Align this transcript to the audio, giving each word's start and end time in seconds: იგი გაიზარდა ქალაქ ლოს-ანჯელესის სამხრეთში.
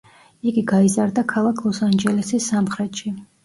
იგი 0.51 0.63
გაიზარდა 0.71 1.25
ქალაქ 1.35 1.63
ლოს-ანჯელესის 1.67 2.51
სამხრეთში. 2.55 3.17